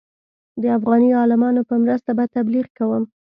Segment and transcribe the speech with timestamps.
[0.61, 3.03] د افغاني عالمانو په مرسته به تبلیغ کوم.